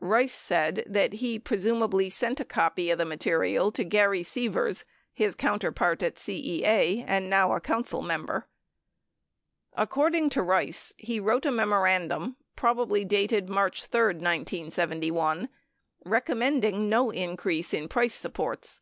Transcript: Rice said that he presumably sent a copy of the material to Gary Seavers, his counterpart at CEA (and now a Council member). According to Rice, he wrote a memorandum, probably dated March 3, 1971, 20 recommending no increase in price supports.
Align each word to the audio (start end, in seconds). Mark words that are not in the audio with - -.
Rice 0.00 0.32
said 0.32 0.82
that 0.86 1.12
he 1.12 1.38
presumably 1.38 2.08
sent 2.08 2.40
a 2.40 2.44
copy 2.46 2.88
of 2.90 2.96
the 2.96 3.04
material 3.04 3.70
to 3.72 3.84
Gary 3.84 4.22
Seavers, 4.22 4.86
his 5.12 5.34
counterpart 5.34 6.02
at 6.02 6.14
CEA 6.14 7.04
(and 7.06 7.28
now 7.28 7.52
a 7.54 7.60
Council 7.60 8.00
member). 8.00 8.46
According 9.74 10.30
to 10.30 10.42
Rice, 10.42 10.94
he 10.96 11.20
wrote 11.20 11.44
a 11.44 11.50
memorandum, 11.50 12.36
probably 12.56 13.04
dated 13.04 13.50
March 13.50 13.84
3, 13.84 14.00
1971, 14.22 15.36
20 15.40 15.50
recommending 16.06 16.88
no 16.88 17.10
increase 17.10 17.74
in 17.74 17.86
price 17.86 18.14
supports. 18.14 18.80